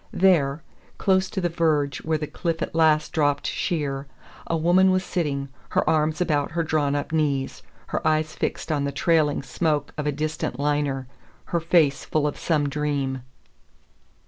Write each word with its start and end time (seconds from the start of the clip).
There, 0.13 0.63
close 0.97 1.29
to 1.29 1.39
the 1.39 1.47
verge 1.47 1.99
where 2.03 2.17
the 2.17 2.25
cliff 2.25 2.63
at 2.63 2.73
last 2.73 3.13
dropped 3.13 3.45
sheer, 3.45 4.07
a 4.47 4.57
woman 4.57 4.89
was 4.89 5.03
sitting, 5.05 5.49
her 5.69 5.87
arms 5.87 6.19
about 6.19 6.53
her 6.53 6.63
drawn 6.63 6.95
up 6.95 7.11
knees, 7.11 7.61
her 7.89 8.01
eyes 8.07 8.33
fixed 8.33 8.71
on 8.71 8.83
the 8.85 8.91
trailing 8.91 9.43
smoke 9.43 9.91
of 9.99 10.07
a 10.07 10.11
distant 10.11 10.59
liner, 10.59 11.05
her 11.53 11.59
face 11.59 12.03
full 12.03 12.25
of 12.25 12.39
some 12.39 12.67
dream. 12.67 13.21